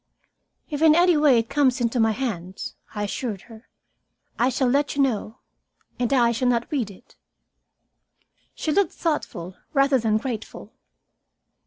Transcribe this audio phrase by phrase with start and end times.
[0.67, 3.69] "If in any way it comes into my hands," I assured her,
[4.39, 5.37] "I shall let you know.
[5.99, 7.15] And I shall not read it."
[8.55, 10.73] She looked thoughtful rather than grateful.